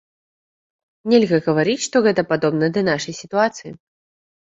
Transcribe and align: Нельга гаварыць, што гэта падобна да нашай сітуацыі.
Нельга 1.13 1.39
гаварыць, 1.49 1.77
што 1.87 1.95
гэта 2.09 2.21
падобна 2.35 2.73
да 2.81 2.87
нашай 2.91 3.13
сітуацыі. 3.23 3.71